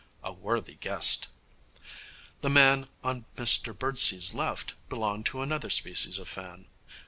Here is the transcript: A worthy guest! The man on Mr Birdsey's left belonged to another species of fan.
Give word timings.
A 0.23 0.33
worthy 0.33 0.73
guest! 0.73 1.27
The 2.41 2.49
man 2.49 2.87
on 3.03 3.25
Mr 3.35 3.77
Birdsey's 3.77 4.33
left 4.33 4.73
belonged 4.89 5.27
to 5.27 5.41
another 5.43 5.69
species 5.69 6.17
of 6.17 6.27
fan. 6.27 6.65